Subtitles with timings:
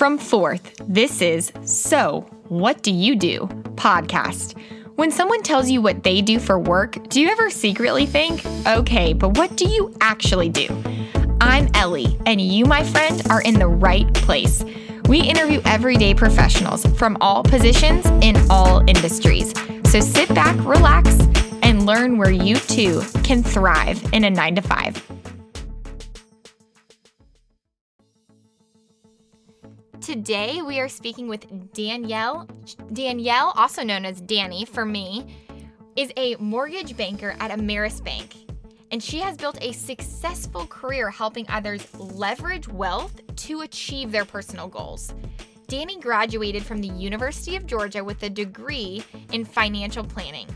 [0.00, 3.40] From Fourth, this is So What Do You Do?
[3.74, 4.58] podcast.
[4.96, 9.12] When someone tells you what they do for work, do you ever secretly think, okay,
[9.12, 10.68] but what do you actually do?
[11.42, 14.64] I'm Ellie, and you, my friend, are in the right place.
[15.06, 19.52] We interview everyday professionals from all positions in all industries.
[19.84, 21.14] So sit back, relax,
[21.60, 25.19] and learn where you too can thrive in a nine to five.
[30.00, 32.48] Today we are speaking with Danielle.
[32.94, 35.36] Danielle, also known as Danny for me,
[35.94, 38.34] is a mortgage banker at Ameris Bank.
[38.90, 44.68] And she has built a successful career helping others leverage wealth to achieve their personal
[44.68, 45.12] goals.
[45.68, 50.48] Danny graduated from the University of Georgia with a degree in financial planning.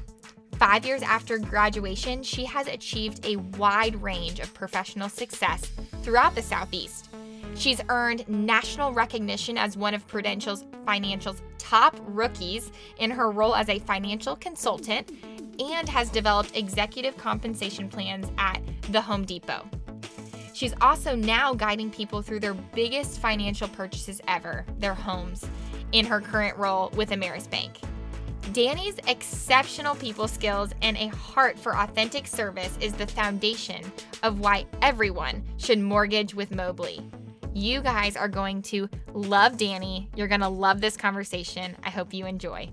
[0.56, 5.70] Five years after graduation, she has achieved a wide range of professional success
[6.02, 7.10] throughout the Southeast.
[7.54, 13.68] She's earned national recognition as one of Prudential's Financial's top rookies in her role as
[13.68, 15.10] a financial consultant
[15.60, 18.60] and has developed executive compensation plans at
[18.90, 19.68] the Home Depot.
[20.52, 25.44] She's also now guiding people through their biggest financial purchases ever, their homes,
[25.92, 27.78] in her current role with Ameris Bank.
[28.52, 33.80] Danny's exceptional people skills and a heart for authentic service is the foundation
[34.22, 37.00] of why everyone should mortgage with Mobley.
[37.56, 40.10] You guys are going to love Danny.
[40.16, 41.76] You're going to love this conversation.
[41.84, 42.68] I hope you enjoy.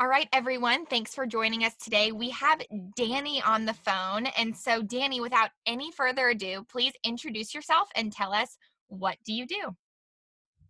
[0.00, 2.10] All right, everyone, thanks for joining us today.
[2.10, 2.60] We have
[2.96, 4.26] Danny on the phone.
[4.36, 9.32] And so, Danny, without any further ado, please introduce yourself and tell us what do
[9.32, 9.76] you do?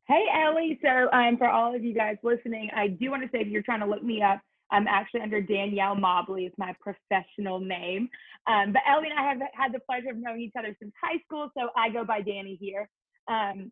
[0.07, 0.79] Hey, Ellie.
[0.83, 3.63] So, um, for all of you guys listening, I do want to say if you're
[3.63, 4.41] trying to look me up,
[4.71, 8.09] I'm actually under Danielle Mobley is my professional name.
[8.47, 11.19] Um, but Ellie and I have had the pleasure of knowing each other since high
[11.25, 12.89] school, so I go by Danny here.
[13.29, 13.71] Um,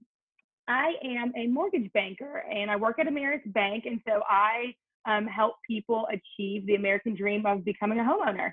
[0.69, 4.75] I am a mortgage banker and I work at Ameris Bank, and so I
[5.06, 8.53] um, help people achieve the American dream of becoming a homeowner.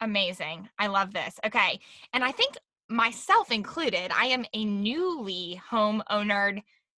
[0.00, 0.68] Amazing.
[0.78, 1.40] I love this.
[1.44, 1.80] Okay.
[2.12, 2.54] And I think
[2.88, 5.60] myself included, I am a newly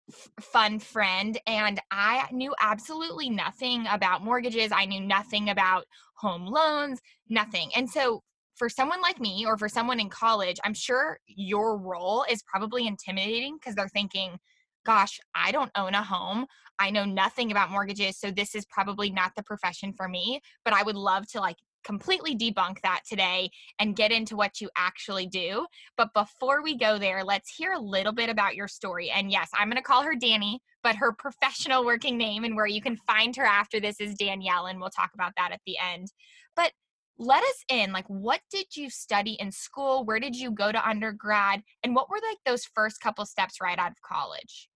[0.08, 4.72] homeowner fun friend and I knew absolutely nothing about mortgages.
[4.72, 7.70] I knew nothing about home loans, nothing.
[7.74, 8.22] And so
[8.56, 12.86] for someone like me or for someone in college, I'm sure your role is probably
[12.86, 14.38] intimidating because they're thinking,
[14.84, 16.46] gosh, I don't own a home.
[16.78, 20.72] I know nothing about mortgages, so this is probably not the profession for me, but
[20.72, 25.26] I would love to like completely debunk that today and get into what you actually
[25.26, 25.66] do.
[25.96, 29.10] But before we go there, let's hear a little bit about your story.
[29.10, 32.66] And yes, I'm going to call her Danny, but her professional working name and where
[32.66, 35.76] you can find her after this is Danielle, and we'll talk about that at the
[35.78, 36.08] end.
[36.56, 36.72] But
[37.18, 40.88] let us in like what did you study in school where did you go to
[40.88, 44.68] undergrad and what were like those first couple steps right out of college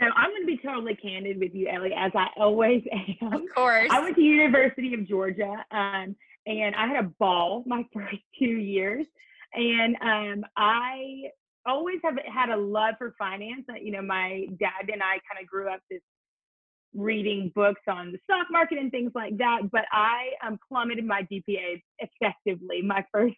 [0.00, 2.82] so I'm going to be totally candid with you, Ellie, as I always
[3.22, 3.32] am.
[3.32, 3.88] Of course.
[3.90, 6.14] I went to University of Georgia, um,
[6.46, 9.06] and I had a ball my first two years,
[9.54, 11.30] and um, I
[11.66, 13.64] always have had a love for finance.
[13.80, 16.00] You know, my dad and I kind of grew up this
[16.94, 19.70] reading books on the stock market and things like that.
[19.70, 23.36] But I um, plummeted my GPA effectively my first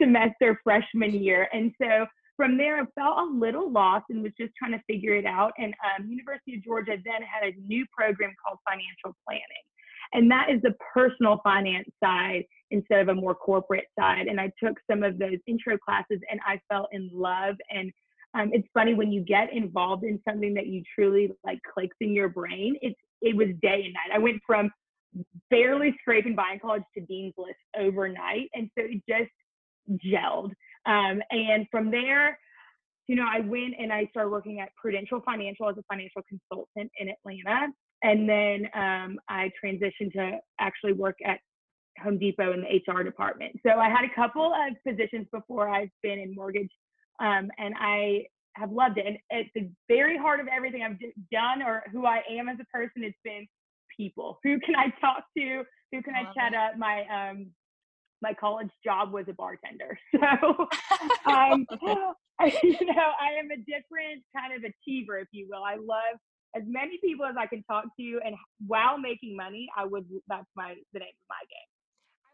[0.00, 4.52] semester freshman year, and so from there, I felt a little lost and was just
[4.56, 5.52] trying to figure it out.
[5.58, 9.64] And um, University of Georgia then had a new program called financial planning.
[10.12, 14.26] And that is the personal finance side instead of a more corporate side.
[14.26, 17.56] And I took some of those intro classes and I fell in love.
[17.70, 17.92] And
[18.34, 22.14] um, it's funny when you get involved in something that you truly like clicks in
[22.14, 24.14] your brain, it's, it was day and night.
[24.14, 24.70] I went from
[25.50, 28.50] barely scraping by in college to dean's list overnight.
[28.54, 29.30] And so it just
[30.04, 30.52] gelled.
[30.86, 32.38] Um, and from there,
[33.08, 36.90] you know, I went and I started working at Prudential Financial as a financial consultant
[36.98, 37.68] in Atlanta.
[38.02, 41.38] And then um, I transitioned to actually work at
[42.02, 43.58] Home Depot in the HR department.
[43.64, 46.70] So I had a couple of positions before I've been in mortgage,
[47.20, 49.06] um, and I have loved it.
[49.06, 50.98] And at the very heart of everything I've
[51.32, 53.46] done or who I am as a person, it's been
[53.96, 54.38] people.
[54.44, 55.62] Who can I talk to?
[55.92, 56.56] Who can I chat it.
[56.56, 56.76] up?
[56.76, 57.46] My um,
[58.22, 59.98] my college job was a bartender.
[60.16, 60.66] So,
[61.30, 61.66] um,
[62.62, 65.62] you know, I am a different kind of achiever, if you will.
[65.62, 66.18] I love
[66.56, 68.34] as many people as I can talk to, and
[68.66, 70.06] while making money, I would.
[70.28, 71.68] That's my the name of my game.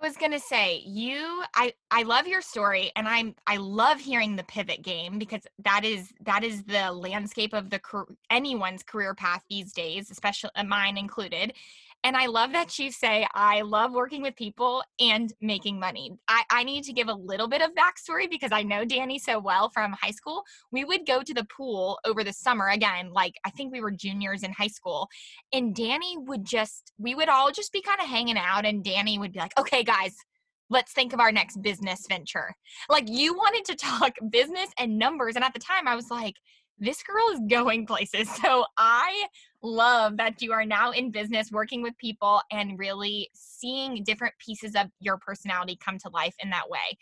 [0.00, 1.44] I was gonna say you.
[1.54, 5.84] I I love your story, and I'm I love hearing the pivot game because that
[5.84, 7.80] is that is the landscape of the
[8.30, 11.54] anyone's career path these days, especially uh, mine included.
[12.04, 16.10] And I love that you say, I love working with people and making money.
[16.26, 19.38] I, I need to give a little bit of backstory because I know Danny so
[19.38, 20.42] well from high school.
[20.72, 23.92] We would go to the pool over the summer again, like I think we were
[23.92, 25.08] juniors in high school.
[25.52, 29.18] And Danny would just, we would all just be kind of hanging out, and Danny
[29.18, 30.16] would be like, okay, guys,
[30.70, 32.54] let's think of our next business venture.
[32.88, 35.36] Like you wanted to talk business and numbers.
[35.36, 36.34] And at the time, I was like,
[36.82, 38.28] this girl is going places.
[38.42, 39.26] So I
[39.62, 44.74] love that you are now in business working with people and really seeing different pieces
[44.74, 46.98] of your personality come to life in that way.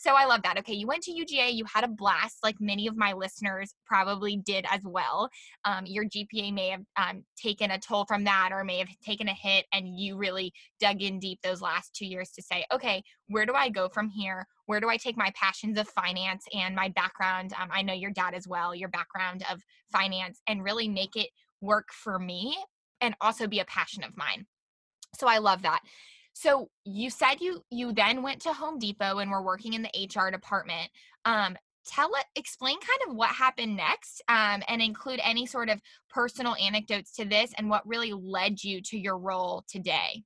[0.00, 0.56] So I love that.
[0.58, 4.36] Okay, you went to UGA, you had a blast, like many of my listeners probably
[4.36, 5.28] did as well.
[5.64, 9.26] Um, your GPA may have um, taken a toll from that or may have taken
[9.26, 13.02] a hit, and you really dug in deep those last two years to say, okay,
[13.26, 14.46] where do I go from here?
[14.66, 17.52] Where do I take my passions of finance and my background?
[17.60, 19.60] Um, I know your dad as well, your background of
[19.90, 21.30] finance, and really make it
[21.60, 22.56] work for me
[23.00, 24.46] and also be a passion of mine.
[25.18, 25.80] So I love that.
[26.40, 29.90] So you said you you then went to Home Depot and were working in the
[29.90, 30.88] HR department.
[31.24, 35.80] Um, tell it explain kind of what happened next um, and include any sort of
[36.08, 40.22] personal anecdotes to this and what really led you to your role today.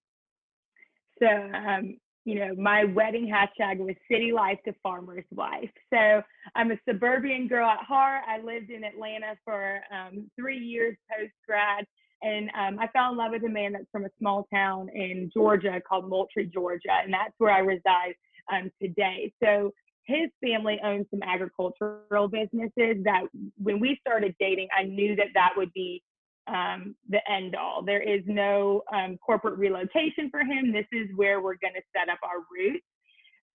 [1.18, 5.70] So um, you know my wedding hashtag was city life to farmer's wife.
[5.90, 6.20] So
[6.54, 8.22] i'm a suburban girl at heart.
[8.28, 11.86] I lived in atlanta for um, three years post grad
[12.22, 15.30] and um, I fell in love with a man that's from a small town in
[15.34, 18.14] Georgia called Moultrie, Georgia, and that's where I reside
[18.52, 19.32] um, today.
[19.42, 19.72] So
[20.04, 23.22] his family owns some agricultural businesses that
[23.56, 26.02] when we started dating, I knew that that would be
[26.48, 27.82] um, the end all.
[27.82, 30.72] There is no um, corporate relocation for him.
[30.72, 32.84] This is where we're going to set up our roots.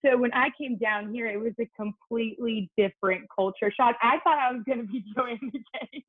[0.06, 3.96] So when I came down here, it was a completely different culture shock.
[4.02, 6.04] I thought I was going to be joining the game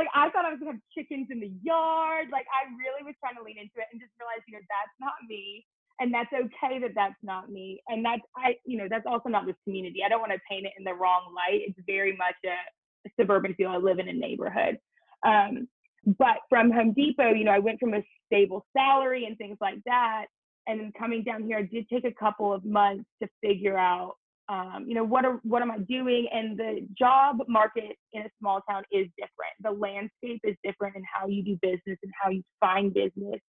[0.00, 2.32] like I thought I was gonna have chickens in the yard.
[2.32, 4.96] Like I really was trying to lean into it and just realize, you know, that's
[4.96, 5.68] not me.
[6.00, 7.84] And that's okay that that's not me.
[7.88, 10.00] And that's I, you know, that's also not this community.
[10.00, 11.68] I don't want to paint it in the wrong light.
[11.68, 12.56] It's very much a,
[13.04, 13.68] a suburban feel.
[13.68, 14.80] I live in a neighborhood.
[15.26, 15.68] Um,
[16.18, 19.84] but from Home Depot, you know, I went from a stable salary and things like
[19.84, 20.26] that.
[20.66, 24.14] And then coming down here, I did take a couple of months to figure out
[24.50, 26.26] um, you know what are what am i doing?
[26.32, 29.54] And the job market in a small town is different.
[29.62, 33.40] The landscape is different and how you do business and how you find business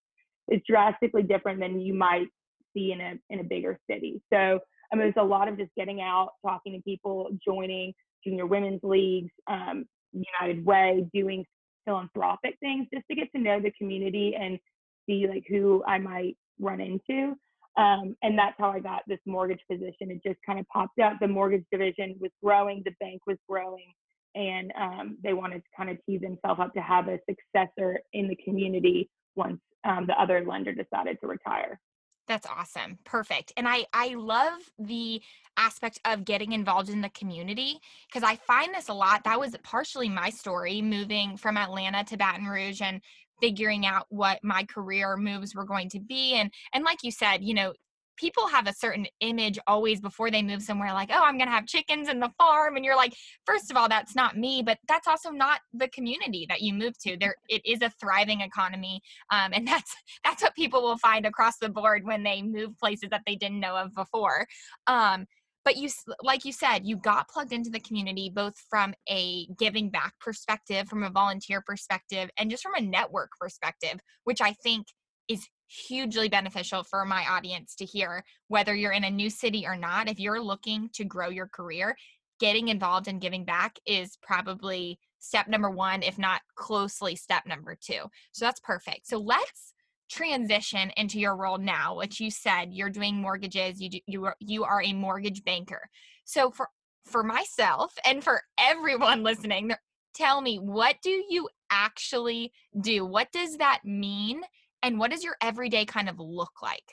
[0.50, 2.28] is drastically different than you might
[2.74, 4.22] see in a in a bigger city.
[4.32, 4.60] So
[4.92, 7.94] I mean, there's a lot of just getting out talking to people joining
[8.24, 11.46] junior women's leagues um, united way doing
[11.86, 14.60] philanthropic things just to get to know the community and
[15.08, 17.36] see like who i might run into
[17.78, 20.12] um, and that's how I got this mortgage position.
[20.12, 21.14] It just kind of popped up.
[21.20, 23.94] The mortgage division was growing, the bank was growing,
[24.36, 28.28] and um, they wanted to kind of tee themselves up to have a successor in
[28.28, 31.80] the community once um, the other lender decided to retire.
[32.28, 32.98] That's awesome.
[33.04, 33.52] Perfect.
[33.58, 35.22] And I I love the
[35.58, 39.24] aspect of getting involved in the community because I find this a lot.
[39.24, 43.02] That was partially my story moving from Atlanta to Baton Rouge and
[43.42, 47.44] figuring out what my career moves were going to be and and like you said
[47.44, 47.74] you know
[48.18, 51.54] people have a certain image always before they move somewhere like oh i'm going to
[51.54, 53.14] have chickens in the farm and you're like
[53.46, 56.98] first of all that's not me but that's also not the community that you move
[57.00, 57.18] to.
[57.18, 59.02] There it is a thriving economy
[59.32, 59.94] um, and that's
[60.24, 63.60] that's what people will find across the board when they move places that they didn't
[63.60, 64.46] know of before.
[64.88, 65.26] Um,
[65.64, 65.90] but you
[66.24, 70.88] like you said you got plugged into the community both from a giving back perspective
[70.88, 74.88] from a volunteer perspective and just from a network perspective which i think
[75.28, 75.48] is
[75.88, 80.10] hugely beneficial for my audience to hear whether you're in a new city or not.
[80.10, 81.96] If you're looking to grow your career
[82.40, 87.78] getting involved and giving back is probably step number one if not closely step number
[87.80, 88.02] two.
[88.34, 89.08] So that's perfect.
[89.08, 89.74] So let's
[90.12, 94.36] transition into your role now which you said you're doing mortgages you do, you are,
[94.40, 95.90] you are a mortgage banker.
[96.26, 96.68] So for
[97.06, 99.72] for myself and for everyone listening
[100.14, 103.06] tell me what do you actually do?
[103.06, 104.42] What does that mean?
[104.84, 106.84] And what does your everyday kind of look like?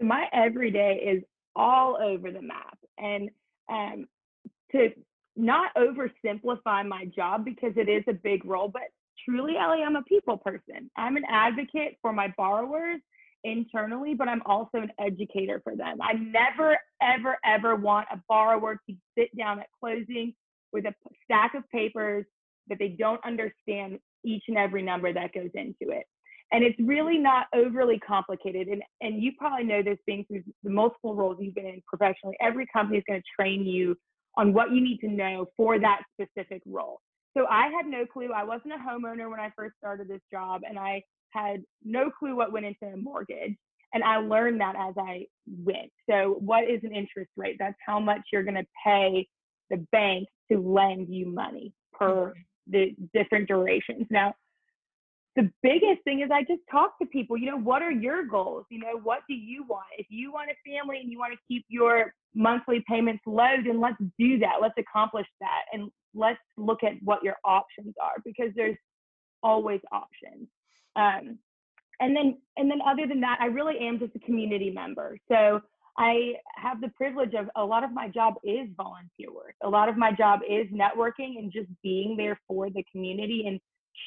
[0.00, 1.24] My everyday is
[1.56, 3.30] all over the map and
[3.68, 4.06] um,
[4.72, 4.90] to
[5.36, 8.82] not oversimplify my job because it is a big role but
[9.24, 10.90] truly, Ellie, I'm a people person.
[10.96, 13.00] I'm an advocate for my borrowers
[13.44, 15.98] internally, but I'm also an educator for them.
[16.02, 20.34] I never, ever, ever want a borrower to sit down at closing
[20.72, 22.24] with a stack of papers
[22.68, 26.04] that they don't understand each and every number that goes into it.
[26.52, 28.68] And it's really not overly complicated.
[28.68, 32.36] And, and you probably know this being through the multiple roles you've been in professionally.
[32.40, 33.96] Every company is going to train you
[34.36, 37.00] on what you need to know for that specific role.
[37.36, 38.30] So I had no clue.
[38.34, 42.36] I wasn't a homeowner when I first started this job, and I had no clue
[42.36, 43.56] what went into a mortgage.
[43.92, 45.90] And I learned that as I went.
[46.08, 47.56] So, what is an interest rate?
[47.58, 49.26] That's how much you're going to pay
[49.68, 52.40] the bank to lend you money per mm-hmm.
[52.70, 54.06] the different durations.
[54.10, 54.34] Now,
[55.36, 58.66] the biggest thing is I just talk to people, you know, what are your goals?
[58.70, 59.86] You know, what do you want?
[59.96, 63.80] If you want a family and you want to keep your monthly payments low, then
[63.80, 64.56] let's do that.
[64.60, 65.62] Let's accomplish that.
[65.72, 68.76] And let's look at what your options are because there's
[69.42, 70.48] always options.
[70.96, 71.38] Um,
[72.00, 75.18] and then, and then other than that, I really am just a community member.
[75.30, 75.60] So
[75.98, 79.54] I have the privilege of a lot of my job is volunteer work.
[79.62, 83.60] A lot of my job is networking and just being there for the community and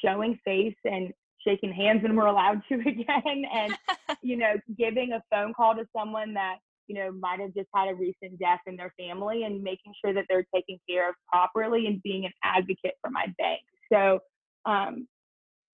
[0.04, 1.12] showing face and
[1.46, 3.76] shaking hands when we're allowed to again and
[4.22, 6.56] you know giving a phone call to someone that
[6.86, 10.12] you know might have just had a recent death in their family and making sure
[10.14, 13.60] that they're taken care of properly and being an advocate for my bank.
[13.92, 14.20] So
[14.66, 15.06] um,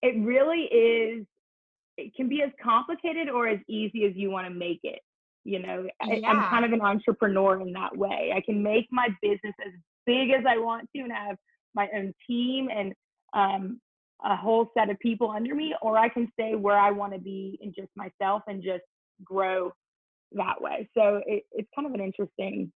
[0.01, 1.25] it really is
[1.97, 4.99] it can be as complicated or as easy as you want to make it
[5.45, 5.87] you know?
[6.05, 6.27] Yeah.
[6.27, 8.33] I, i'm kind of an entrepreneur in that way.
[8.35, 9.71] I can make my business as
[10.05, 11.37] big as i want to and have
[11.75, 12.93] my own team and
[13.33, 13.79] um,
[14.23, 17.19] a whole set of people under me, or I can stay where I want to
[17.19, 18.83] be and just myself and just
[19.23, 19.71] grow
[20.33, 20.89] that way.
[20.95, 22.71] So it, it's kind of an interesting.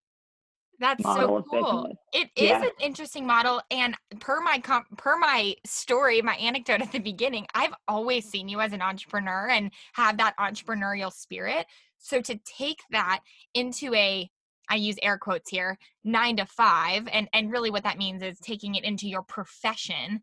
[0.80, 1.96] That's so cool.
[2.12, 2.64] It is yeah.
[2.64, 7.74] an interesting model, and per my per my story, my anecdote at the beginning, I've
[7.86, 11.66] always seen you as an entrepreneur and have that entrepreneurial spirit.
[11.98, 13.20] So to take that
[13.54, 14.28] into a
[14.68, 17.08] I use air quotes here, nine to five.
[17.12, 20.22] And, and really what that means is taking it into your profession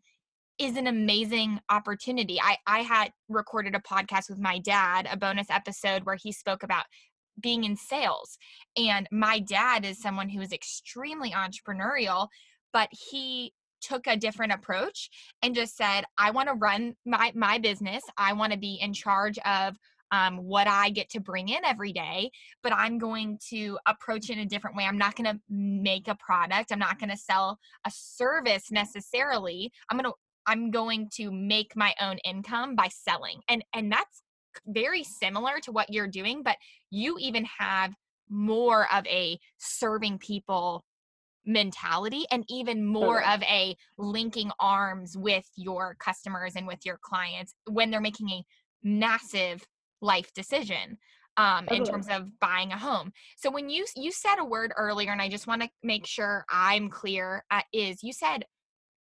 [0.58, 2.40] is an amazing opportunity.
[2.40, 6.62] I, I had recorded a podcast with my dad, a bonus episode where he spoke
[6.62, 6.84] about
[7.40, 8.38] being in sales.
[8.76, 12.28] And my dad is someone who is extremely entrepreneurial,
[12.72, 15.10] but he took a different approach
[15.42, 18.02] and just said, I want to run my, my business.
[18.16, 19.76] I want to be in charge of
[20.12, 22.30] um, what I get to bring in every day,
[22.62, 24.84] but I'm going to approach it in a different way.
[24.84, 26.70] I'm not going to make a product.
[26.70, 29.72] I'm not going to sell a service necessarily.
[29.90, 33.40] I'm going to I'm going to make my own income by selling.
[33.48, 34.22] And and that's
[34.66, 36.56] very similar to what you're doing, but
[36.90, 37.94] you even have
[38.28, 40.84] more of a serving people
[41.44, 47.54] mentality and even more of a linking arms with your customers and with your clients
[47.68, 48.44] when they're making a
[48.82, 49.66] massive
[50.00, 50.98] life decision
[51.36, 53.12] um, in terms of buying a home.
[53.36, 56.44] So when you you said a word earlier, and I just want to make sure
[56.50, 58.44] I'm clear, uh, is you said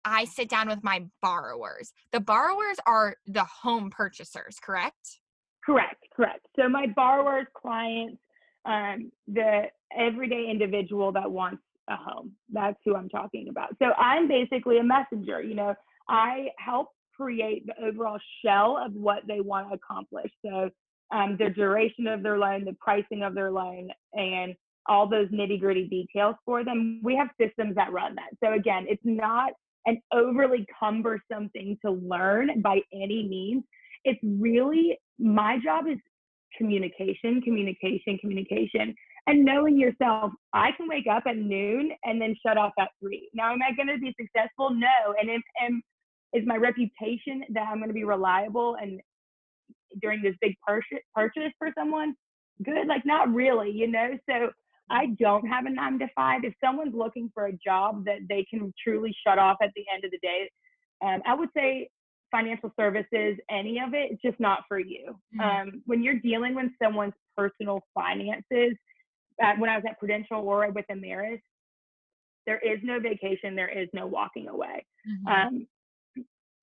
[0.03, 1.93] I sit down with my borrowers.
[2.11, 5.19] The borrowers are the home purchasers, correct?
[5.67, 6.47] Correct, correct.
[6.57, 8.17] So my borrowers, clients,
[8.63, 9.63] um, the
[9.95, 12.31] everyday individual that wants a home.
[12.51, 13.75] That's who I'm talking about.
[13.79, 15.41] So I'm basically a messenger.
[15.41, 15.75] You know,
[16.07, 20.31] I help create the overall shell of what they want to accomplish.
[20.45, 20.69] So
[21.13, 24.55] um, the duration of their loan, the pricing of their loan, and
[24.87, 27.01] all those nitty gritty details for them.
[27.03, 28.29] We have systems that run that.
[28.41, 29.51] So again, it's not
[29.85, 33.63] an overly cumbersome thing to learn by any means.
[34.05, 35.97] It's really my job is
[36.57, 38.93] communication, communication, communication,
[39.27, 40.31] and knowing yourself.
[40.53, 43.29] I can wake up at noon and then shut off at three.
[43.33, 44.71] Now, am I going to be successful?
[44.71, 45.13] No.
[45.19, 45.81] And am, am
[46.33, 48.99] is my reputation that I'm going to be reliable and
[50.01, 52.15] during this big purchase purchase for someone
[52.63, 52.87] good?
[52.87, 54.17] Like, not really, you know.
[54.29, 54.49] So
[54.89, 56.41] I don't have a nine to five.
[56.43, 60.05] If someone's looking for a job that they can truly shut off at the end
[60.05, 60.49] of the day,
[61.03, 61.89] um, I would say
[62.31, 65.17] financial services, any of it, it's just not for you.
[65.35, 65.41] Mm-hmm.
[65.41, 68.73] Um, when you're dealing with someone's personal finances,
[69.43, 71.41] uh, when I was at Prudential or with Ameris,
[72.45, 74.85] there is no vacation, there is no walking away.
[75.07, 75.27] Mm-hmm.
[75.27, 75.67] Um,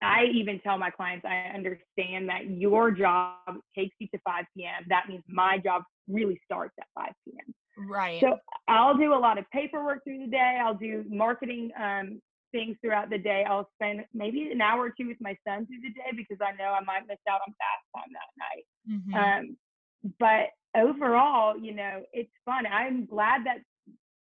[0.02, 4.84] I even tell my clients, I understand that your job takes you to 5 p.m.
[4.88, 7.54] That means my job really starts at 5 p.m.
[7.88, 8.20] Right.
[8.20, 10.58] So I'll do a lot of paperwork through the day.
[10.62, 12.20] I'll do marketing um,
[12.54, 13.44] things throughout the day.
[13.48, 16.52] I'll spend maybe an hour or two with my son through the day because I
[16.56, 18.64] know I might miss out on fast time that night.
[18.88, 19.14] Mm-hmm.
[19.14, 19.56] Um,
[20.20, 22.64] but overall, you know, it's fun.
[22.66, 23.58] I'm glad that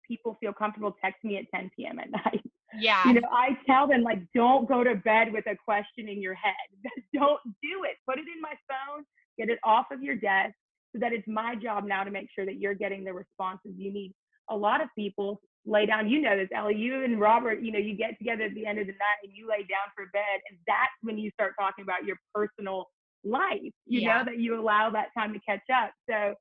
[0.07, 1.99] people feel comfortable texting me at 10 p.m.
[1.99, 2.43] at night.
[2.79, 3.03] Yeah.
[3.07, 6.35] You know, I tell them like, don't go to bed with a question in your
[6.35, 6.55] head.
[7.15, 7.97] don't do it.
[8.07, 9.05] Put it in my phone.
[9.39, 10.55] Get it off of your desk
[10.93, 13.93] so that it's my job now to make sure that you're getting the responses you
[13.93, 14.13] need.
[14.51, 17.79] A lot of people lay down, you know this, Ellie, you and Robert, you know,
[17.79, 20.41] you get together at the end of the night and you lay down for bed.
[20.49, 22.87] And that's when you start talking about your personal
[23.25, 24.19] life, you yeah.
[24.19, 25.93] know, that you allow that time to catch up.
[26.09, 26.35] So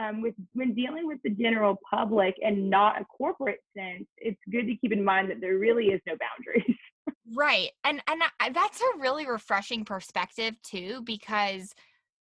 [0.00, 4.66] um, with when dealing with the general public and not a corporate sense, it's good
[4.66, 6.76] to keep in mind that there really is no boundaries.
[7.34, 7.70] Right.
[7.82, 11.74] And and I, that's a really refreshing perspective too because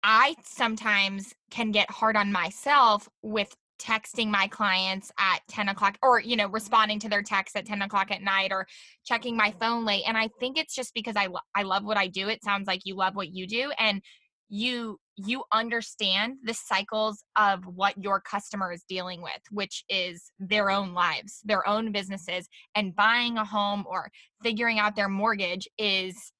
[0.03, 6.21] I sometimes can get hard on myself with texting my clients at 10 o'clock or
[6.21, 8.67] you know responding to their texts at 10 o'clock at night or
[9.05, 11.97] checking my phone late and i think it's just because i, lo- I love what
[11.97, 14.01] i do it sounds like you love what you do and
[14.49, 20.71] you you understand the cycles of what your customer is dealing with which is their
[20.71, 24.11] own lives their own businesses and buying a home or
[24.43, 26.33] figuring out their mortgage is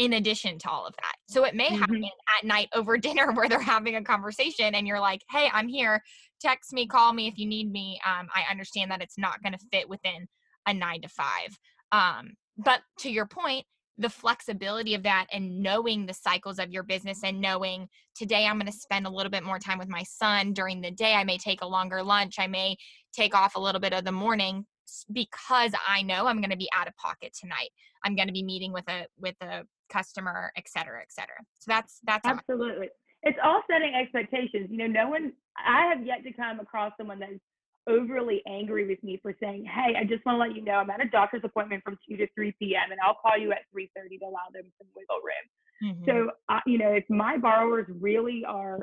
[0.00, 1.76] in addition to all of that so it may mm-hmm.
[1.76, 5.68] happen at night over dinner where they're having a conversation and you're like hey i'm
[5.68, 6.02] here
[6.40, 9.52] text me call me if you need me um, i understand that it's not going
[9.52, 10.26] to fit within
[10.66, 11.56] a nine to five
[11.92, 13.64] um, but to your point
[13.98, 18.58] the flexibility of that and knowing the cycles of your business and knowing today I'm
[18.58, 21.12] going to spend a little bit more time with my son during the day.
[21.12, 22.36] I may take a longer lunch.
[22.38, 22.76] I may
[23.12, 24.64] take off a little bit of the morning
[25.12, 27.70] because I know I'm going to be out of pocket tonight.
[28.04, 31.36] I'm going to be meeting with a with a customer, et cetera, et cetera.
[31.58, 32.88] So that's that's absolutely.
[33.22, 34.68] It's all setting expectations.
[34.70, 35.32] You know, no one.
[35.56, 37.40] I have yet to come across someone that's
[37.86, 40.90] overly angry with me for saying, "Hey, I just want to let you know I'm
[40.90, 42.92] at a doctor's appointment from 2 to 3 p.m.
[42.92, 45.46] and I'll call you at 3:30 to allow them some wiggle room."
[45.82, 46.04] Mm-hmm.
[46.04, 48.78] So, uh, you know, if my borrowers really are,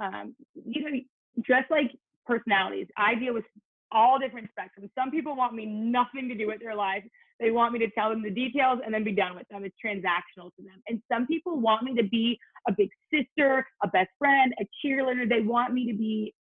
[0.00, 1.00] um, you know,
[1.38, 1.90] just like
[2.26, 3.44] personalities, I deal with
[3.92, 4.90] all different spectrums.
[4.94, 7.04] Some people want me nothing to do with their life.
[7.40, 9.64] They want me to tell them the details and then be done with them.
[9.64, 10.82] It's transactional to them.
[10.88, 15.28] And some people want me to be a big sister, a best friend, a cheerleader.
[15.28, 16.34] They want me to be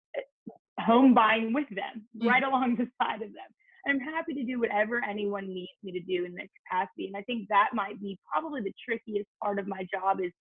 [0.79, 2.27] home buying with them, mm-hmm.
[2.27, 3.49] right along the side of them.
[3.87, 7.07] I'm happy to do whatever anyone needs me to do in that capacity.
[7.07, 10.31] And I think that might be probably the trickiest part of my job is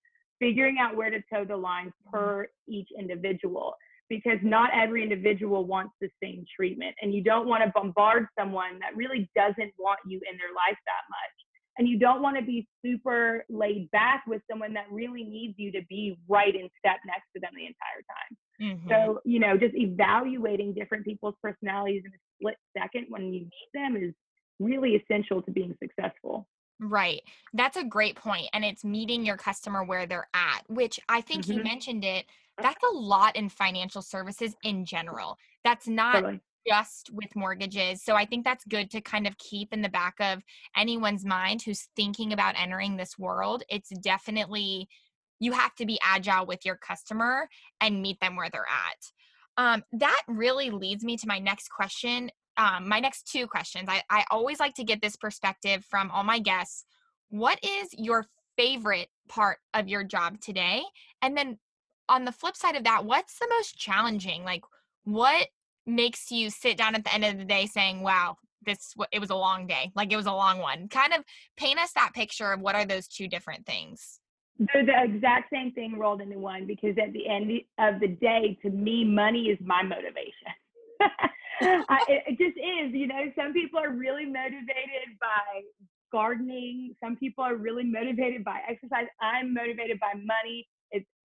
[0.41, 2.17] figuring out where to toe the lines mm-hmm.
[2.17, 3.75] per each individual
[4.09, 8.79] because not every individual wants the same treatment and you don't want to bombard someone
[8.81, 11.37] that really doesn't want you in their life that much
[11.79, 15.71] and you don't want to be super laid back with someone that really needs you
[15.71, 18.89] to be right in step next to them the entire time Mm-hmm.
[18.89, 23.69] So, you know, just evaluating different people's personalities in a split second when you meet
[23.75, 24.15] them is
[24.59, 26.49] really essential to being successful.
[26.81, 27.23] Right.
[27.55, 28.47] That's a great point.
[28.53, 31.59] And it's meeting your customer where they're at, which I think mm-hmm.
[31.59, 32.27] you mentioned it.
[32.61, 35.37] That's a lot in financial services in general.
[35.65, 36.41] That's not totally.
[36.67, 38.03] just with mortgages.
[38.03, 40.43] So I think that's good to kind of keep in the back of
[40.77, 43.63] anyone's mind who's thinking about entering this world.
[43.69, 44.89] It's definitely
[45.41, 47.49] you have to be agile with your customer
[47.81, 49.13] and meet them where they're at.
[49.57, 52.31] Um, that really leads me to my next question.
[52.57, 53.89] Um, my next two questions.
[53.89, 56.85] I, I always like to get this perspective from all my guests.
[57.31, 60.83] What is your favorite part of your job today?
[61.23, 61.59] And then
[62.09, 64.45] on the flip side of that, what's the most challenging?
[64.45, 64.63] Like,
[65.05, 65.49] what
[65.87, 69.31] makes you sit down at the end of the day saying, wow, this it was
[69.31, 71.23] a long day like it was a long one kind of
[71.57, 74.19] paint us that picture of what are those two different things
[74.59, 78.59] they're the exact same thing rolled into one because at the end of the day,
[78.63, 80.51] to me, money is my motivation.
[81.61, 83.31] I, it just is, you know.
[83.37, 85.63] Some people are really motivated by
[86.11, 86.97] gardening.
[87.03, 89.07] Some people are really motivated by exercise.
[89.21, 90.67] I'm motivated by money.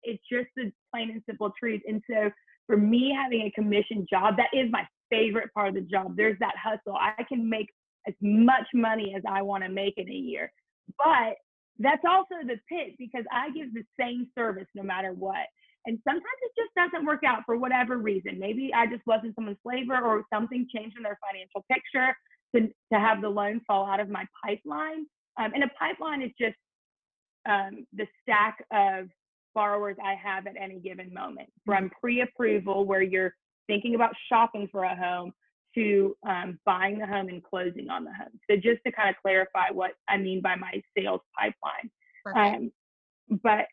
[0.04, 1.82] It's just the plain and simple truth.
[1.86, 2.30] And so,
[2.66, 6.16] for me, having a commission job, that is my favorite part of the job.
[6.16, 6.96] There's that hustle.
[6.96, 7.68] I can make
[8.06, 10.50] as much money as I want to make in a year,
[10.98, 11.36] but
[11.78, 15.46] that's also the pit because I give the same service no matter what.
[15.86, 18.38] And sometimes it just doesn't work out for whatever reason.
[18.38, 22.16] Maybe I just wasn't someone's flavor or something changed in their financial picture
[22.54, 25.06] to, to have the loan fall out of my pipeline.
[25.38, 26.56] Um, and a pipeline is just
[27.46, 29.08] um, the stack of
[29.54, 33.34] borrowers I have at any given moment from pre approval, where you're
[33.66, 35.32] thinking about shopping for a home,
[35.74, 38.38] to um, buying the home and closing on the home.
[38.48, 41.90] So just to kind of clarify what I mean by my sales pipeline.
[42.36, 42.72] Um,
[43.42, 43.66] but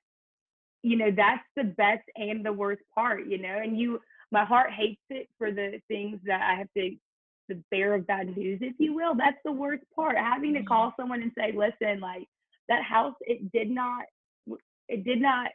[0.83, 3.59] you know that's the best and the worst part, you know.
[3.61, 3.99] And you,
[4.31, 6.95] my heart hates it for the things that I have to
[7.49, 9.13] the bear of bad news, if you will.
[9.15, 10.17] That's the worst part.
[10.17, 10.67] Having to mm-hmm.
[10.67, 12.27] call someone and say, "Listen, like
[12.69, 14.05] that house, it did not,
[14.87, 15.51] it did not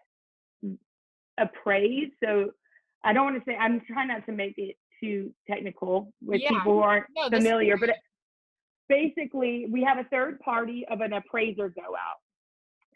[1.39, 2.51] appraise." So
[3.05, 3.57] I don't want to say.
[3.57, 6.51] I'm trying not to make it too technical with yeah.
[6.51, 7.97] people who aren't no, familiar, but it,
[8.89, 12.21] basically we have a third party of an appraiser go out.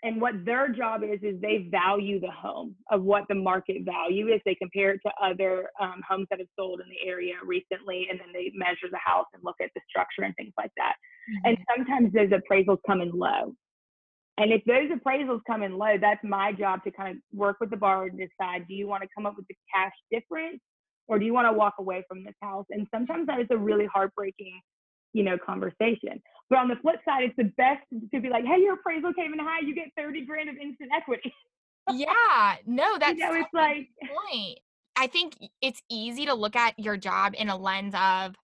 [0.02, 4.28] And what their job is, is they value the home of what the market value
[4.28, 4.40] is.
[4.46, 8.18] They compare it to other um, homes that have sold in the area recently, and
[8.18, 10.94] then they measure the house and look at the structure and things like that.
[10.94, 11.48] Mm-hmm.
[11.48, 13.54] And sometimes those appraisals come in low.
[14.40, 17.70] And if those appraisals come in low, that's my job to kind of work with
[17.70, 20.60] the borrower and decide do you want to come up with the cash difference
[21.08, 22.64] or do you want to walk away from this house?
[22.70, 24.60] And sometimes that is a really heartbreaking
[25.12, 26.22] you know, conversation.
[26.48, 29.32] But on the flip side, it's the best to be like, hey, your appraisal came
[29.32, 31.32] in high, you get 30 grand of instant equity.
[31.92, 34.58] yeah, no, that's you know, it's like point.
[34.96, 38.34] I think it's easy to look at your job in a lens of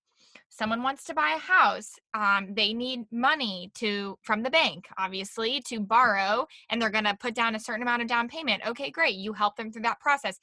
[0.48, 5.60] someone wants to buy a house um, they need money to from the bank obviously
[5.60, 8.62] to borrow and they're going to put down a certain amount of down payment.
[8.66, 10.38] Okay great you help them through that process.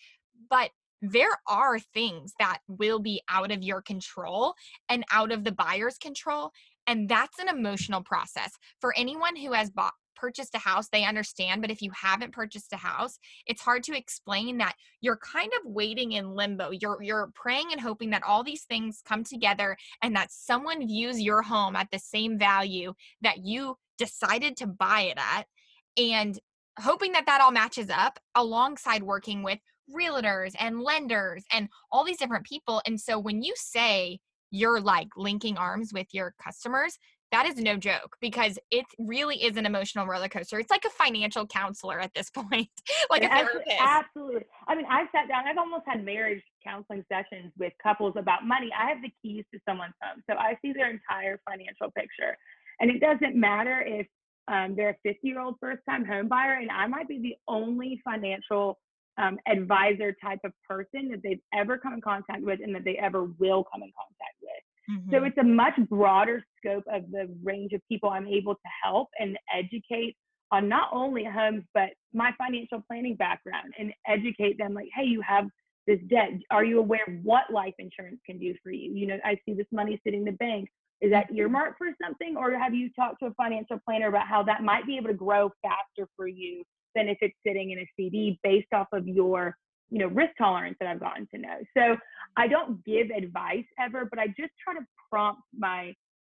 [0.50, 4.54] But there are things that will be out of your control
[4.88, 6.52] and out of the buyer's control
[6.88, 8.52] and that's an emotional process.
[8.80, 11.62] For anyone who has bought purchased a house, they understand.
[11.62, 15.70] But if you haven't purchased a house, it's hard to explain that you're kind of
[15.70, 16.72] waiting in limbo.
[16.72, 21.20] You're you're praying and hoping that all these things come together and that someone views
[21.20, 25.46] your home at the same value that you decided to buy it at
[25.98, 26.40] and
[26.80, 29.60] hoping that that all matches up alongside working with
[29.94, 32.82] realtors and lenders and all these different people.
[32.88, 34.20] And so when you say
[34.52, 36.98] you're like linking arms with your customers,
[37.34, 40.60] that is no joke because it really is an emotional roller coaster.
[40.60, 42.70] It's like a financial counselor at this point,
[43.10, 43.76] like a therapist.
[43.80, 44.44] Absolutely.
[44.68, 48.70] I mean, I've sat down, I've almost had marriage counseling sessions with couples about money.
[48.80, 50.22] I have the keys to someone's home.
[50.30, 52.38] So I see their entire financial picture.
[52.80, 54.06] And it doesn't matter if
[54.48, 57.36] um, they're a 50 year old first time home buyer, and I might be the
[57.48, 58.78] only financial
[59.18, 62.98] um, advisor type of person that they've ever come in contact with and that they
[62.98, 64.43] ever will come in contact with.
[64.90, 65.12] Mm-hmm.
[65.12, 69.10] So it's a much broader scope of the range of people I'm able to help
[69.20, 70.16] and educate
[70.52, 75.22] on not only homes, but my financial planning background and educate them like, hey, you
[75.22, 75.46] have
[75.88, 76.30] this debt.
[76.52, 78.94] Are you aware what life insurance can do for you?
[78.94, 80.70] You know, I see this money sitting in the bank.
[81.02, 81.38] Is that mm-hmm.
[81.38, 82.36] earmarked for something?
[82.38, 85.16] Or have you talked to a financial planner about how that might be able to
[85.16, 86.64] grow faster for you
[86.96, 89.58] than if it's sitting in a CD based off of your
[89.90, 91.58] you know risk tolerance that I've gotten to know.
[91.78, 91.98] So
[92.38, 95.94] I don't give advice ever, but I just try to prompt my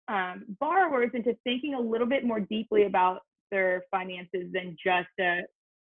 [0.08, 5.42] um, borrowers into thinking a little bit more deeply about their finances than just uh,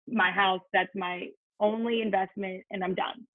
[0.06, 0.60] my house.
[0.72, 1.28] That's my
[1.60, 3.26] only investment, and I'm done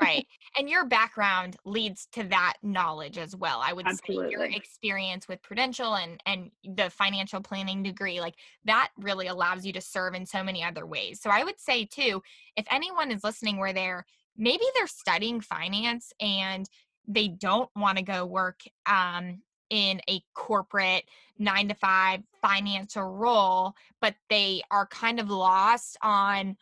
[0.00, 0.26] right.
[0.58, 3.60] And your background leads to that knowledge as well.
[3.62, 4.26] I would Absolutely.
[4.26, 9.64] say your experience with Prudential and and the financial planning degree, like that really allows
[9.64, 11.20] you to serve in so many other ways.
[11.20, 12.22] So I would say too,
[12.56, 16.68] if anyone is listening where they're maybe they're studying finance and
[17.06, 21.04] they don't want to go work um, in a corporate
[21.38, 26.56] nine to five financial role, but they are kind of lost on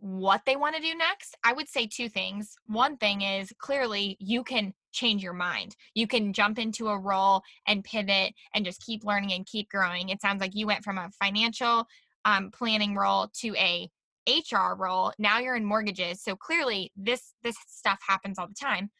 [0.00, 2.54] what they want to do next, I would say two things.
[2.66, 5.76] One thing is clearly you can change your mind.
[5.94, 10.08] You can jump into a role and pivot and just keep learning and keep growing.
[10.08, 11.86] It sounds like you went from a financial
[12.24, 13.90] um, planning role to a
[14.28, 15.12] HR role.
[15.18, 16.22] Now you're in mortgages.
[16.22, 18.90] So clearly this this stuff happens all the time.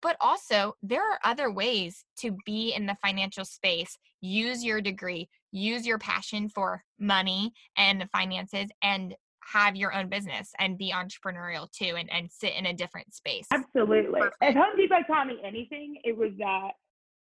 [0.00, 3.98] But also, there are other ways to be in the financial space.
[4.20, 9.16] Use your degree, use your passion for money and finances, and
[9.52, 13.46] have your own business and be entrepreneurial too and, and sit in a different space.
[13.50, 14.20] Absolutely.
[14.20, 14.36] Perfect.
[14.42, 16.70] If Home Depot taught me anything, it was that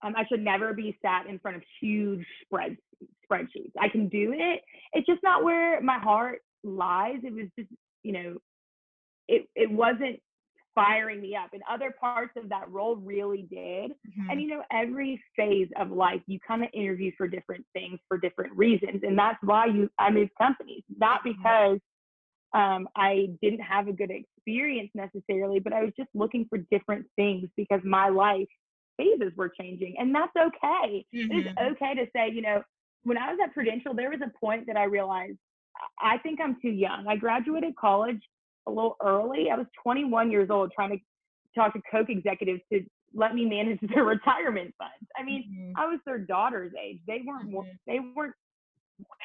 [0.02, 2.76] um, I should never be sat in front of huge spreads
[3.30, 3.72] spreadsheets.
[3.80, 4.60] I can do it.
[4.92, 7.16] It's just not where my heart lies.
[7.22, 7.70] It was just,
[8.02, 8.36] you know,
[9.28, 10.20] it it wasn't
[10.74, 11.50] firing me up.
[11.52, 13.92] And other parts of that role really did.
[13.92, 14.30] Mm-hmm.
[14.30, 18.18] And you know, every phase of life, you kind of interview for different things for
[18.18, 19.00] different reasons.
[19.02, 21.30] And that's why you I moved companies, not mm-hmm.
[21.40, 21.80] because
[22.54, 27.06] um, I didn't have a good experience necessarily, but I was just looking for different
[27.16, 28.48] things because my life
[28.96, 31.04] phases were changing, and that's okay.
[31.14, 31.38] Mm-hmm.
[31.38, 32.62] It's okay to say, you know,
[33.02, 35.38] when I was at Prudential, there was a point that I realized
[36.00, 37.06] I think I'm too young.
[37.06, 38.20] I graduated college
[38.66, 39.50] a little early.
[39.52, 40.98] I was 21 years old trying to
[41.54, 42.82] talk to Coke executives to
[43.14, 45.10] let me manage their retirement funds.
[45.18, 45.72] I mean, mm-hmm.
[45.76, 46.98] I was their daughter's age.
[47.06, 47.68] They weren't mm-hmm.
[47.86, 48.34] they weren't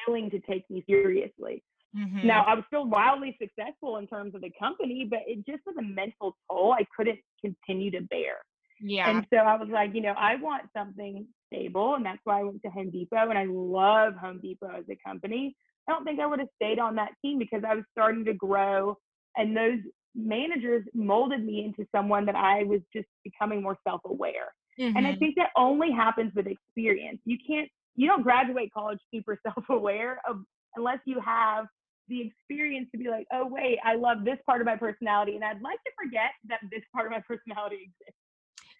[0.06, 1.62] willing to take me seriously.
[1.96, 2.26] Mm-hmm.
[2.26, 5.76] Now, I was still wildly successful in terms of the company, but it just was
[5.78, 8.36] a mental toll I couldn't continue to bear.
[8.80, 9.10] Yeah.
[9.10, 11.94] And so I was like, you know, I want something stable.
[11.94, 13.28] And that's why I went to Home Depot.
[13.28, 15.54] And I love Home Depot as a company.
[15.88, 18.34] I don't think I would have stayed on that team because I was starting to
[18.34, 18.96] grow.
[19.36, 19.78] And those
[20.14, 24.52] managers molded me into someone that I was just becoming more self aware.
[24.80, 24.96] Mm-hmm.
[24.96, 25.18] And I mm-hmm.
[25.18, 27.20] think that only happens with experience.
[27.24, 30.42] You can't, you don't graduate college super self aware of
[30.76, 31.66] unless you have
[32.12, 35.34] the experience to be like, oh, wait, I love this part of my personality.
[35.34, 38.18] And I'd like to forget that this part of my personality exists.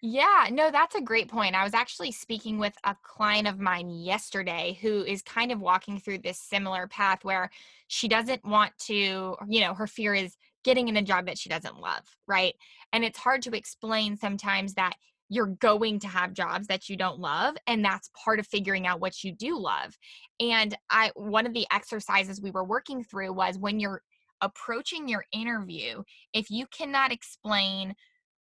[0.05, 1.55] Yeah, no, that's a great point.
[1.55, 5.97] I was actually speaking with a client of mine yesterday who is kind of walking
[5.97, 7.49] through this similar path where
[7.87, 11.49] she doesn't want to, you know, her fear is getting in a job that she
[11.49, 12.53] doesn't love, right?
[12.91, 14.93] And it's hard to explain sometimes that
[15.29, 18.99] you're going to have jobs that you don't love and that's part of figuring out
[18.99, 19.97] what you do love.
[20.39, 24.01] And i one of the exercises we were working through was when you're
[24.41, 27.95] approaching your interview if you cannot explain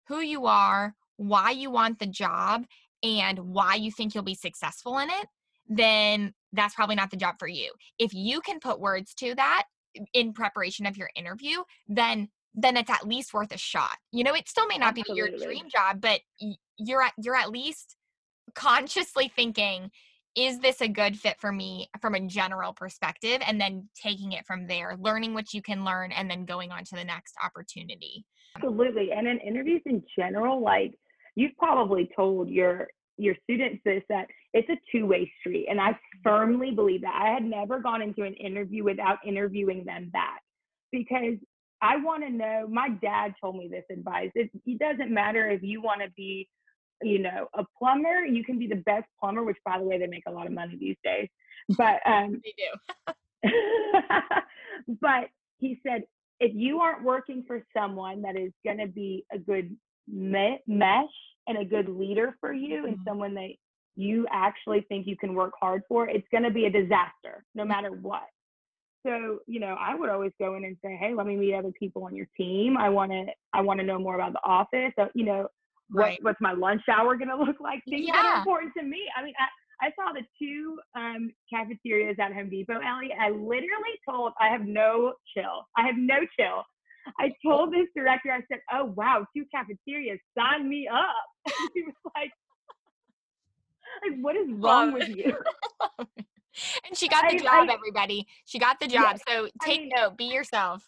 [0.08, 2.64] who you are why you want the job
[3.04, 5.28] and why you think you'll be successful in it
[5.68, 7.72] then that's probably not the job for you.
[8.00, 9.66] If you can put words to that
[10.14, 13.98] in preparation of your interview then then it's at least worth a shot.
[14.12, 15.14] You know, it still may not Absolutely.
[15.14, 16.22] be your dream job, but
[16.78, 17.96] you're at you're at least
[18.56, 19.92] consciously thinking
[20.36, 24.46] is this a good fit for me from a general perspective and then taking it
[24.46, 28.26] from there learning what you can learn and then going on to the next opportunity
[28.56, 30.94] absolutely and in interviews in general like
[31.36, 36.20] you've probably told your your students this that it's a two-way street and i mm-hmm.
[36.24, 40.42] firmly believe that i had never gone into an interview without interviewing them back
[40.92, 41.36] because
[41.82, 42.68] I want to know.
[42.70, 44.32] My dad told me this advice.
[44.36, 46.48] It, it doesn't matter if you want to be,
[47.02, 48.26] you know, a plumber.
[48.26, 50.54] You can be the best plumber, which, by the way, they make a lot of
[50.54, 51.30] money these days.
[51.78, 53.14] But um, they do.
[55.02, 56.04] but he said,
[56.40, 59.76] if you aren't working for someone that is going to be a good
[60.08, 61.08] me- mesh
[61.48, 62.86] and a good leader for you, mm-hmm.
[62.88, 63.50] and someone that
[63.96, 67.66] you actually think you can work hard for, it's going to be a disaster, no
[67.66, 68.28] matter what.
[69.06, 71.72] So, you know, I would always go in and say, "Hey, let me meet other
[71.72, 72.78] people on your team.
[72.78, 74.92] I want to, I want to know more about the office.
[74.98, 75.48] So, you know,
[75.92, 76.22] right.
[76.22, 77.82] what, what's my lunch hour going to look like?
[77.90, 78.14] Things yeah.
[78.14, 79.06] that are important to me.
[79.16, 83.14] I mean, I, I saw the two um, cafeterias at Home Depot, Ellie.
[83.18, 85.68] I literally told, I have no chill.
[85.78, 86.64] I have no chill.
[87.18, 91.26] I told this director, I said, "Oh wow, two cafeterias, sign me up."
[91.74, 92.32] he was like,
[94.10, 95.36] "Like, what is wrong with you?"
[96.88, 98.28] And she got the I, job, I, everybody.
[98.46, 99.18] She got the job.
[99.18, 100.84] Yes, so take I mean, note, be yourself.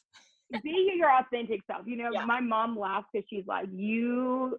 [0.63, 1.85] be your authentic self.
[1.85, 2.25] You know, yeah.
[2.25, 4.57] my mom laughs because she's like, you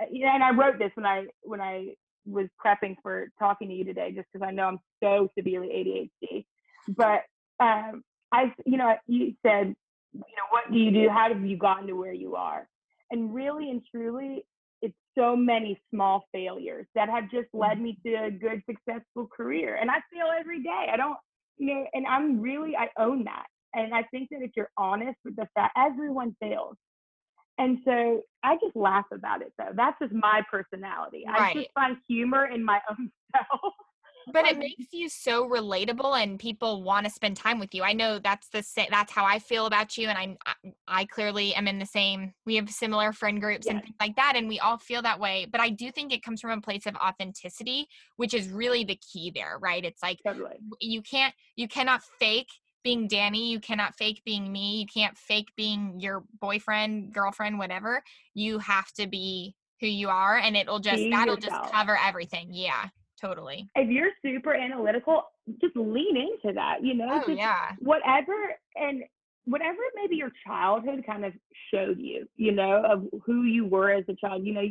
[0.00, 1.94] and I wrote this when I when I
[2.26, 6.44] was prepping for talking to you today, just because I know I'm so severely ADHD.
[6.88, 7.22] But
[7.60, 8.02] um,
[8.32, 9.74] I, you know, you said,
[10.12, 11.08] you know, what do you do?
[11.08, 12.68] How have you gotten to where you are?
[13.10, 14.44] And really and truly,
[15.16, 17.82] so many small failures that have just led mm-hmm.
[17.84, 19.76] me to a good, successful career.
[19.80, 20.88] And I fail every day.
[20.92, 21.16] I don't,
[21.56, 23.46] you know, and I'm really, I own that.
[23.74, 26.76] And I think that if you're honest with the fact, everyone fails.
[27.58, 29.70] And so I just laugh about it though.
[29.74, 31.24] That's just my personality.
[31.26, 31.50] Right.
[31.50, 33.74] I just find humor in my own self
[34.32, 37.82] but it um, makes you so relatable and people want to spend time with you
[37.82, 40.54] i know that's the that's how i feel about you and i
[40.88, 43.74] i clearly am in the same we have similar friend groups yes.
[43.74, 46.22] and things like that and we all feel that way but i do think it
[46.22, 50.18] comes from a place of authenticity which is really the key there right it's like
[50.26, 50.56] totally.
[50.80, 52.48] you can't you cannot fake
[52.82, 58.02] being Danny, you cannot fake being me, you can't fake being your boyfriend, girlfriend, whatever.
[58.34, 61.64] You have to be who you are and it'll just Be that'll yourself.
[61.64, 62.48] just cover everything.
[62.52, 62.88] Yeah.
[63.20, 63.68] Totally.
[63.74, 65.22] If you're super analytical,
[65.60, 67.22] just lean into that, you know?
[67.26, 67.72] Oh, yeah.
[67.78, 68.32] Whatever
[68.76, 69.04] and
[69.44, 71.32] whatever maybe your childhood kind of
[71.72, 74.44] showed you, you know, of who you were as a child.
[74.44, 74.66] You know,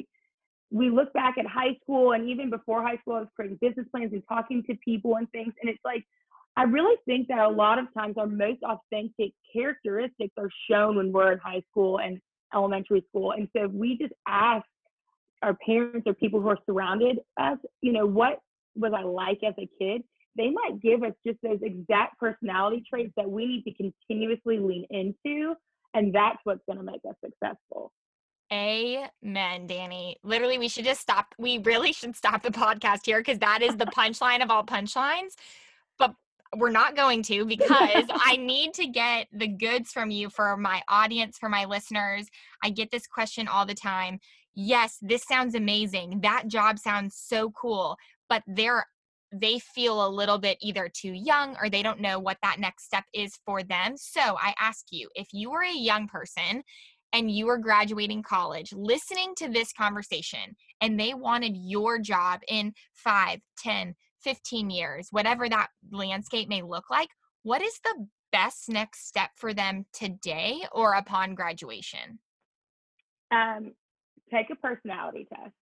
[0.71, 3.85] we look back at high school and even before high school, I was creating business
[3.91, 5.53] plans and talking to people and things.
[5.61, 6.03] And it's like,
[6.55, 11.11] I really think that a lot of times our most authentic characteristics are shown when
[11.11, 12.19] we're in high school and
[12.53, 13.31] elementary school.
[13.31, 14.65] And so if we just ask
[15.43, 18.39] our parents or people who are surrounded us, you know, what
[18.75, 20.03] was I like as a kid?
[20.35, 24.85] They might give us just those exact personality traits that we need to continuously lean
[24.89, 25.53] into.
[25.93, 27.91] And that's what's going to make us successful.
[28.51, 30.17] Amen, Danny.
[30.23, 31.33] Literally, we should just stop.
[31.37, 35.33] We really should stop the podcast here because that is the punchline of all punchlines.
[35.99, 36.13] But
[36.57, 40.81] we're not going to because I need to get the goods from you for my
[40.87, 42.27] audience, for my listeners.
[42.63, 44.19] I get this question all the time
[44.55, 46.21] yes, this sounds amazing.
[46.21, 47.97] That job sounds so cool,
[48.29, 48.85] but they're
[49.35, 52.85] they feel a little bit either too young or they don't know what that next
[52.85, 53.95] step is for them.
[53.97, 56.61] So I ask you, if you were a young person
[57.13, 62.73] and you were graduating college, listening to this conversation, and they wanted your job in
[62.93, 67.09] 5, 10, 15 years, whatever that landscape may look like,
[67.41, 72.19] what is the best next step for them today or upon graduation?
[73.31, 73.73] Um,
[74.33, 75.53] take a personality test.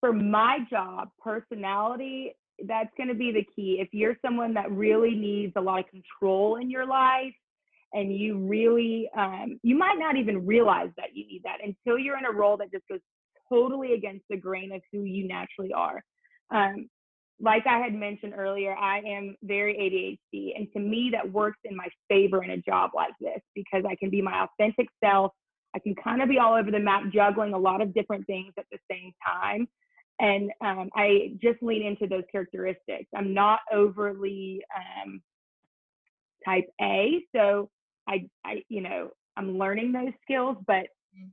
[0.00, 2.34] For my job, personality,
[2.66, 3.78] that's going to be the key.
[3.80, 7.34] If you're someone that really needs a lot of control in your life,
[7.92, 12.18] and you really, um, you might not even realize that you need that until you're
[12.18, 13.00] in a role that just goes
[13.48, 16.02] totally against the grain of who you naturally are.
[16.50, 16.88] Um,
[17.40, 21.76] like I had mentioned earlier, I am very ADHD, and to me, that works in
[21.76, 25.32] my favor in a job like this because I can be my authentic self.
[25.78, 28.52] I can kind of be all over the map, juggling a lot of different things
[28.58, 29.68] at the same time.
[30.20, 33.08] And um, I just lean into those characteristics.
[33.14, 35.22] I'm not overly um,
[36.44, 37.70] type A, so
[38.08, 41.28] I, I, you know, I'm learning those skills, but mm.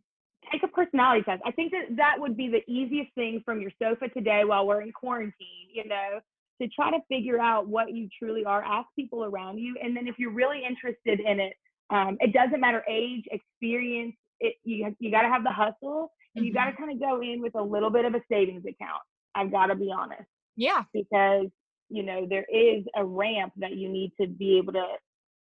[0.52, 1.42] take a personality test.
[1.44, 4.82] I think that that would be the easiest thing from your sofa today while we're
[4.82, 6.20] in quarantine, you know,
[6.62, 8.64] to try to figure out what you truly are.
[8.64, 9.76] Ask people around you.
[9.82, 11.54] And then if you're really interested in it,
[11.90, 16.42] um, it doesn't matter age, experience, it, you, you got to have the hustle and
[16.42, 16.48] mm-hmm.
[16.48, 19.02] you got to kind of go in with a little bit of a savings account.
[19.34, 20.24] I've got to be honest.
[20.56, 20.84] Yeah.
[20.94, 21.48] Because,
[21.90, 24.86] you know, there is a ramp that you need to be able to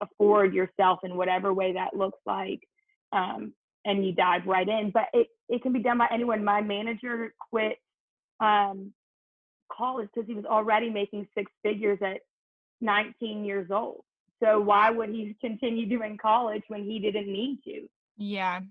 [0.02, 2.62] afford yourself in whatever way that looks like.
[3.12, 3.54] Um,
[3.86, 4.92] and you dive right in.
[4.94, 6.44] But it, it can be done by anyone.
[6.44, 7.78] My manager quit
[8.40, 8.94] um,
[9.72, 12.22] college because he was already making six figures at
[12.82, 14.04] 19 years old.
[14.42, 17.88] So why would he continue doing college when he didn't need to?
[18.18, 18.62] Yeah.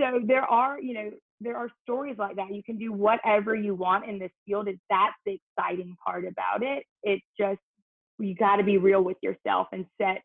[0.00, 1.10] So there are, you know,
[1.40, 2.54] there are stories like that.
[2.54, 4.68] You can do whatever you want in this field.
[4.68, 6.84] Is that's the exciting part about it.
[7.02, 7.60] It's just
[8.18, 10.22] you got to be real with yourself and set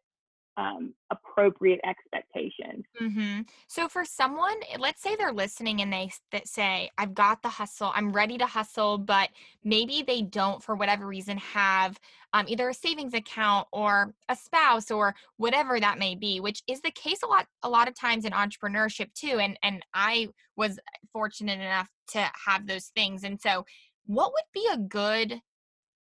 [0.58, 2.86] um, appropriate expectations.
[3.02, 3.42] Mm-hmm.
[3.68, 7.50] So, for someone, eh, let's say they're listening and they that say, "I've got the
[7.50, 7.92] hustle.
[7.94, 9.30] I'm ready to hustle," but
[9.64, 12.00] maybe they don't, for whatever reason, have
[12.34, 16.82] um, either a savings account or a spouse or whatever that may be, which is
[16.82, 19.40] the case a lot a lot of times in entrepreneurship too.
[19.40, 20.80] And and I was
[21.12, 23.24] fortunate enough to have those things.
[23.24, 23.66] And so,
[24.06, 25.42] what would be a good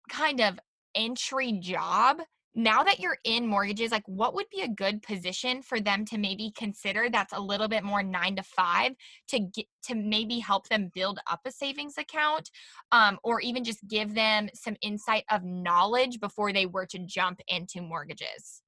[0.09, 0.59] kind of
[0.95, 2.21] entry job
[2.57, 6.17] now that you're in mortgages like what would be a good position for them to
[6.17, 8.93] maybe consider that's a little bit more nine to five
[9.29, 12.51] to get to maybe help them build up a savings account
[12.91, 17.41] um, or even just give them some insight of knowledge before they were to jump
[17.47, 18.63] into mortgages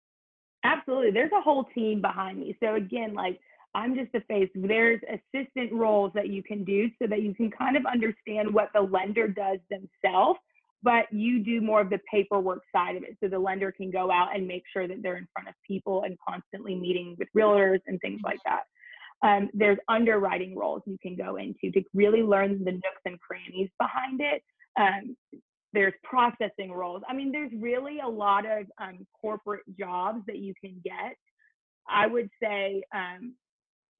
[0.64, 3.40] absolutely there's a whole team behind me so again like
[3.74, 4.48] I'm just a face.
[4.54, 8.70] There's assistant roles that you can do so that you can kind of understand what
[8.74, 10.40] the lender does themselves
[10.82, 13.16] but you do more of the paperwork side of it.
[13.22, 16.04] So the lender can go out and make sure that they're in front of people
[16.04, 18.62] and constantly meeting with realtors and things like that.
[19.22, 23.70] Um, there's underwriting roles you can go into to really learn the nooks and crannies
[23.78, 24.42] behind it.
[24.78, 25.16] Um,
[25.72, 27.02] there's processing roles.
[27.08, 31.16] I mean, there's really a lot of um, corporate jobs that you can get.
[31.88, 33.34] I would say um,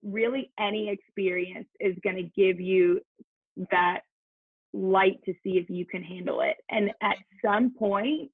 [0.02, 3.00] really any experience is going to give you
[3.70, 4.00] that
[4.72, 6.56] light to see if you can handle it.
[6.70, 8.30] And at some point,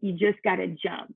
[0.00, 1.14] you just got to jump.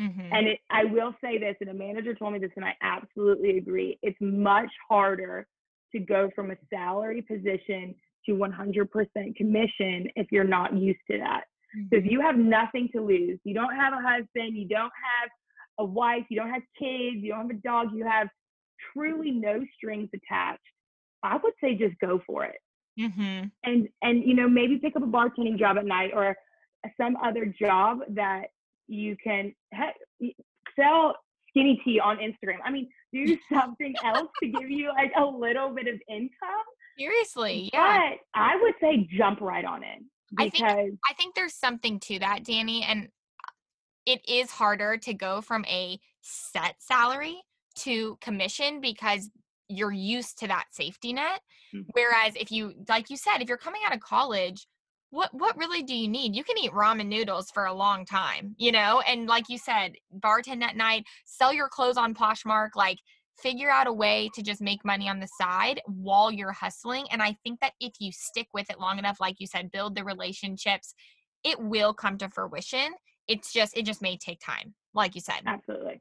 [0.00, 0.32] Mm-hmm.
[0.32, 3.56] And it, I will say this, and a manager told me this, and I absolutely
[3.58, 3.98] agree.
[4.02, 5.46] It's much harder
[5.92, 7.94] to go from a salary position
[8.26, 11.44] to 100% commission if you're not used to that.
[11.76, 11.86] Mm-hmm.
[11.90, 12.12] So if mm-hmm.
[12.12, 15.30] you have nothing to lose, you don't have a husband, you don't have
[15.78, 18.28] a wife, you don't have kids, you don't have a dog, you have
[18.92, 20.60] truly no strings attached,
[21.22, 22.56] I would say just go for it.
[22.98, 23.46] Mm-hmm.
[23.64, 26.36] And and you know maybe pick up a bartending job at night or
[27.00, 28.48] some other job that
[28.88, 29.54] you can
[30.18, 30.36] he-
[30.78, 31.14] sell
[31.50, 32.58] skinny tea on Instagram.
[32.64, 36.64] I mean, do something else to give you like a little bit of income.
[36.98, 37.98] Seriously, yeah.
[37.98, 42.00] But I would say jump right on it because I think, I think there's something
[42.00, 43.08] to that, Danny, and
[44.06, 47.42] it is harder to go from a set salary
[47.76, 49.30] to commission because
[49.68, 51.40] you're used to that safety net.
[51.74, 51.90] Mm-hmm.
[51.92, 54.66] Whereas if you, like you said, if you're coming out of college,
[55.10, 56.34] what what really do you need?
[56.34, 59.02] You can eat ramen noodles for a long time, you know.
[59.08, 62.98] And like you said, bartend at night, sell your clothes on Poshmark, like
[63.38, 67.06] figure out a way to just make money on the side while you're hustling.
[67.10, 69.94] And I think that if you stick with it long enough, like you said, build
[69.94, 70.94] the relationships,
[71.44, 72.94] it will come to fruition.
[73.28, 75.42] It's just it just may take time, like you said.
[75.46, 76.00] Absolutely.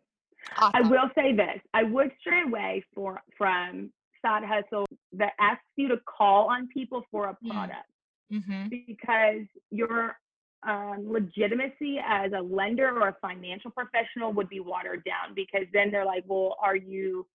[0.58, 0.72] Awesome.
[0.74, 3.92] I will say this: I would stray away for from
[4.26, 7.52] side hustle that asks you to call on people for a mm.
[7.52, 7.90] product
[8.32, 8.68] mm-hmm.
[8.70, 10.18] because your
[10.68, 15.92] um, legitimacy as a lender or a financial professional would be watered down because then
[15.92, 17.26] they're like, well, are you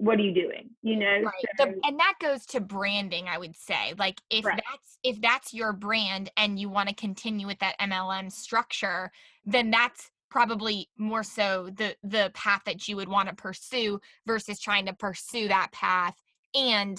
[0.00, 1.44] what are you doing you know right.
[1.58, 4.58] so, the, and that goes to branding i would say like if right.
[4.70, 9.12] that's if that's your brand and you want to continue with that mlm structure
[9.44, 14.60] then that's probably more so the the path that you would want to pursue versus
[14.60, 16.14] trying to pursue that path
[16.54, 16.98] and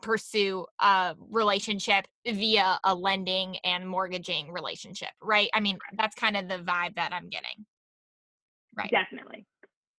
[0.00, 5.48] pursue a relationship via a lending and mortgaging relationship right?
[5.54, 7.66] I mean that's kind of the vibe that i'm getting.
[8.76, 8.90] Right.
[8.90, 9.46] Definitely.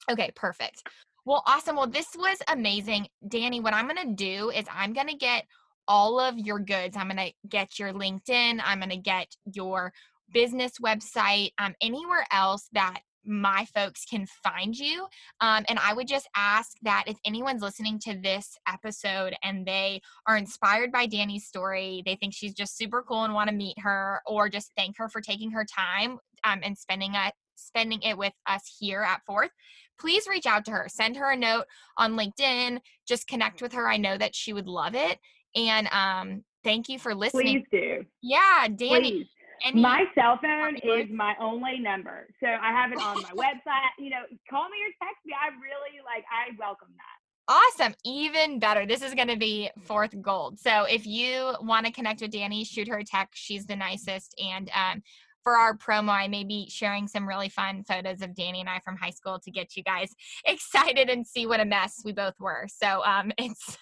[0.10, 0.84] Okay perfect.
[1.26, 1.76] Well awesome.
[1.76, 3.08] Well this was amazing.
[3.28, 5.46] Danny what i'm going to do is i'm going to get
[5.88, 6.98] all of your goods.
[6.98, 8.60] I'm going to get your linkedin.
[8.64, 9.94] I'm going to get your
[10.32, 15.08] business website, um, anywhere else that my folks can find you.
[15.42, 20.02] Um, and I would just ask that if anyone's listening to this episode and they
[20.28, 23.80] are inspired by Danny's story, they think she's just super cool and want to meet
[23.80, 28.18] her, or just thank her for taking her time um, and spending it spending it
[28.18, 29.52] with us here at Forth,
[30.00, 30.88] please reach out to her.
[30.90, 31.66] Send her a note
[31.98, 32.80] on LinkedIn.
[33.08, 33.88] Just connect with her.
[33.88, 35.20] I know that she would love it.
[35.56, 37.64] And um, thank you for listening.
[37.72, 38.06] Please do.
[38.22, 39.12] Yeah, Danny.
[39.12, 39.28] Please.
[39.64, 42.28] Any, my cell phone is my only number.
[42.40, 43.94] So I have it on my website.
[43.98, 45.34] You know, call me or text me.
[45.34, 47.26] I really like I welcome that.
[47.48, 47.94] Awesome.
[48.04, 48.86] Even better.
[48.86, 50.60] This is going to be fourth gold.
[50.60, 53.42] So if you want to connect with Danny, shoot her a text.
[53.42, 54.34] She's the nicest.
[54.44, 55.04] And um,
[55.46, 58.80] for our promo, I may be sharing some really fun photos of Danny and I
[58.80, 60.10] from high school to get you guys
[60.46, 62.68] excited and see what a mess we both were.
[62.68, 63.78] So um, it's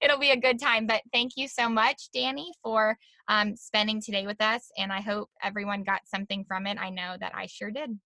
[0.00, 0.86] it'll be a good time.
[0.86, 2.96] But thank you so much, Danny, for
[3.28, 4.70] um, spending today with us.
[4.78, 6.78] And I hope everyone got something from it.
[6.80, 7.98] I know that I sure did.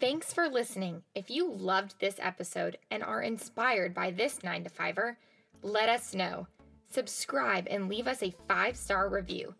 [0.00, 1.02] Thanks for listening.
[1.14, 5.14] If you loved this episode and are inspired by this 9 to 5er,
[5.62, 6.48] let us know.
[6.90, 9.54] Subscribe and leave us a five star review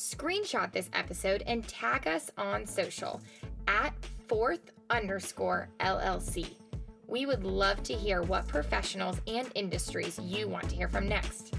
[0.00, 3.20] screenshot this episode and tag us on social
[3.68, 3.92] at
[4.28, 6.54] forth underscore LLC.
[7.06, 11.52] We would love to hear what professionals and industries you want to hear from next.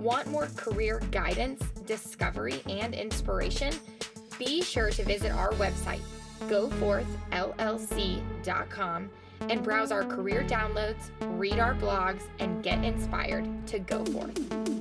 [0.00, 3.74] Want more career guidance, discovery, and inspiration?
[4.38, 6.00] Be sure to visit our website,
[6.46, 9.10] goforthllc.com,
[9.40, 14.77] and browse our career downloads, read our blogs, and get inspired to go forth.